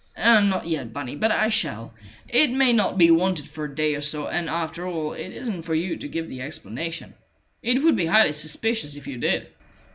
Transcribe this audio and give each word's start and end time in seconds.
"Not 0.17 0.65
yet, 0.65 0.93
Bunny, 0.93 1.15
but 1.15 1.31
I 1.31 1.49
shall. 1.49 1.93
It 2.27 2.49
may 2.49 2.73
not 2.73 2.97
be 2.97 3.11
wanted 3.11 3.47
for 3.47 3.65
a 3.65 3.75
day 3.75 3.93
or 3.93 4.01
so, 4.01 4.25
and 4.27 4.49
after 4.49 4.87
all 4.87 5.13
it 5.13 5.31
isn't 5.31 5.61
for 5.61 5.75
you 5.75 5.95
to 5.97 6.07
give 6.07 6.27
the 6.27 6.41
explanation. 6.41 7.13
It 7.61 7.83
would 7.83 7.95
be 7.95 8.07
highly 8.07 8.31
suspicious 8.31 8.95
if 8.95 9.05
you 9.05 9.19
did." 9.19 9.49